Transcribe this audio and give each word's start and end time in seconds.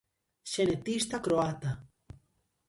Xenetista 0.51 1.17
croata. 1.25 1.71